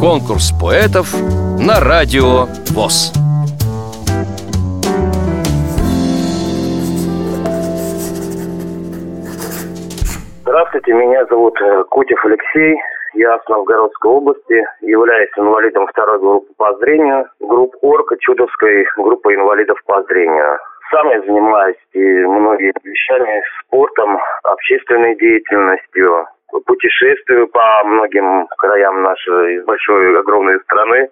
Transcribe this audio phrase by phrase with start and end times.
[0.00, 1.14] Конкурс поэтов
[1.58, 3.12] на радио ВОЗ.
[10.42, 12.76] Здравствуйте, меня зовут э, Кутев Алексей.
[13.14, 19.78] Я с Новгородской области, являюсь инвалидом второй группы по зрению, групп ОРК Чудовской группы инвалидов
[19.86, 20.58] по зрению.
[20.90, 26.26] Сам я занимаюсь и многими вещами, спортом, общественной деятельностью,
[26.64, 31.08] путешествую по многим краям нашей большой, огромной страны.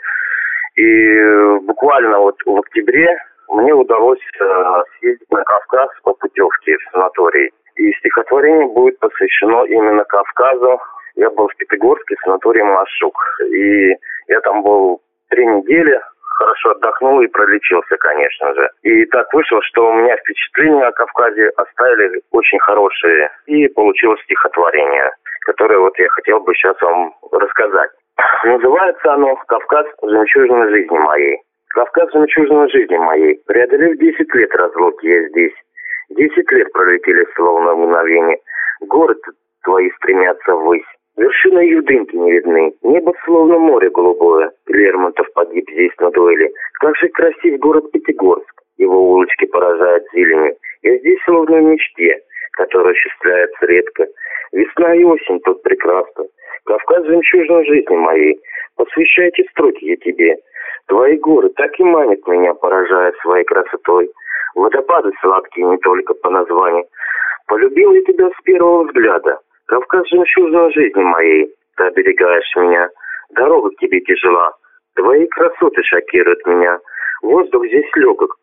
[0.76, 3.16] И буквально вот в октябре
[3.48, 7.50] мне удалось э, съездить на Кавказ по путевке в санаторий.
[7.76, 10.80] И стихотворение будет посвящено именно Кавказу.
[11.16, 13.16] Я был в Пятигорске, санатории Машук.
[13.50, 13.90] И
[14.28, 16.00] я там был три недели,
[16.34, 18.68] хорошо отдохнул и пролечился, конечно же.
[18.82, 23.30] И так вышло, что у меня впечатления о Кавказе оставили очень хорошие.
[23.46, 25.10] И получилось стихотворение,
[25.44, 27.90] которое вот я хотел бы сейчас вам рассказать.
[28.44, 29.86] Называется оно «Кавказ.
[30.02, 31.38] Жемчужина жизни моей».
[31.74, 33.40] Кавказ жемчужина жизни моей.
[33.46, 35.54] Преодолев 10 лет разлуки я здесь.
[36.10, 38.38] Десять лет пролетели словно мгновение.
[38.82, 39.18] Город
[39.64, 40.84] твои стремятся ввысь.
[41.16, 42.74] Вершины ее дымки не видны.
[42.82, 44.52] Небо словно море голубое.
[44.66, 46.52] Лермонтов погиб здесь на дуэли.
[46.80, 48.62] Как же красив город Пятигорск.
[48.76, 50.56] Его улочки поражают зеленью.
[50.82, 52.20] Я здесь словно в мечте,
[52.56, 54.06] которая осуществляется редко.
[54.52, 56.24] Весна и осень тут прекрасно.
[56.64, 58.40] Кавказ жемчужной жизни моей.
[58.76, 60.36] Посвящайте строки я тебе.
[60.86, 64.10] Твои горы так и манят меня, поражая своей красотой.
[64.54, 66.84] Водопады сладкие не только по названию.
[67.46, 69.38] Полюбил я тебя с первого взгляда.
[69.66, 71.54] Кавказ жемчужной жизни моей.
[71.76, 72.88] Ты оберегаешь меня.
[73.30, 74.52] Дорога к тебе тяжела.
[74.94, 76.78] Твои красоты шокируют меня.
[77.22, 78.36] Воздух здесь легок.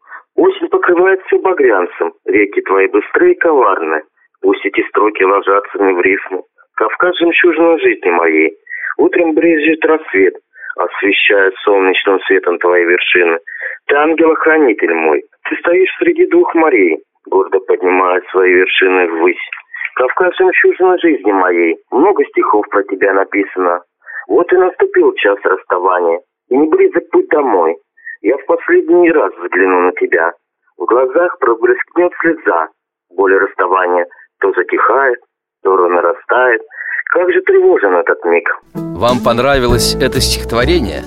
[1.02, 2.14] Покрывает все багрянцем.
[2.26, 4.04] Реки твои быстрые и коварны.
[4.44, 6.46] Пусть эти строки ложатся мне в рифму.
[6.76, 8.56] Кавказ жемчужной жизни моей.
[9.00, 10.36] Утром брезжит рассвет,
[10.78, 13.40] освещая солнечным светом твои вершины.
[13.88, 15.24] Ты ангел-хранитель мой.
[15.50, 19.50] Ты стоишь среди двух морей, гордо поднимая свои вершины ввысь.
[19.96, 21.78] Кавказ жемчужина жизни моей.
[21.90, 23.82] Много стихов про тебя написано.
[24.28, 26.20] Вот и наступил час расставания.
[26.50, 27.76] И не близок путь домой.
[28.22, 30.34] Я в последний раз взгляну на тебя.
[30.82, 32.70] В глазах проблескнет слеза.
[33.16, 34.08] Боль расставания
[34.40, 35.20] то затихает,
[35.62, 36.62] то нарастает.
[37.14, 38.50] Как же тревожен этот миг.
[38.74, 41.04] Вам понравилось это стихотворение?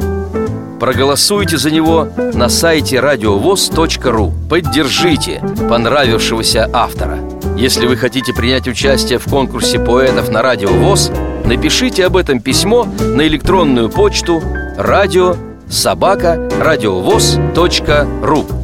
[0.79, 7.19] Проголосуйте за него на сайте радиовоз.ру Поддержите понравившегося автора
[7.57, 11.11] Если вы хотите принять участие в конкурсе поэтов на Радио ВОЗ
[11.47, 14.41] Напишите об этом письмо на электронную почту
[14.79, 15.35] радио
[15.69, 18.64] собака радиовоз.ру